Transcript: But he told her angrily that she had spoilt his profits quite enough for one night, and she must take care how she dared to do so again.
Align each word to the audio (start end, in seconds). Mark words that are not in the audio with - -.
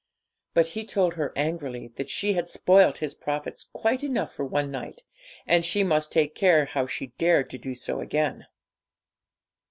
But 0.55 0.65
he 0.69 0.83
told 0.83 1.13
her 1.13 1.31
angrily 1.35 1.89
that 1.89 2.09
she 2.09 2.33
had 2.33 2.47
spoilt 2.47 2.97
his 2.97 3.13
profits 3.13 3.67
quite 3.71 4.03
enough 4.03 4.33
for 4.33 4.43
one 4.43 4.71
night, 4.71 5.03
and 5.45 5.63
she 5.63 5.83
must 5.83 6.11
take 6.11 6.33
care 6.33 6.65
how 6.65 6.87
she 6.87 7.13
dared 7.19 7.51
to 7.51 7.59
do 7.59 7.75
so 7.75 7.99
again. 7.99 8.47